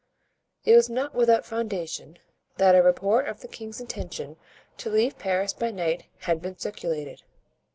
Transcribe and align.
It 0.65 0.75
was 0.75 0.89
not 0.89 1.13
without 1.13 1.45
foundation 1.45 2.17
that 2.57 2.73
a 2.73 2.81
report 2.81 3.27
of 3.27 3.41
the 3.41 3.47
king's 3.47 3.79
intention 3.79 4.35
to 4.77 4.89
leave 4.89 5.19
Paris 5.19 5.53
by 5.53 5.69
night 5.69 6.05
had 6.21 6.41
been 6.41 6.57
circulated. 6.57 7.21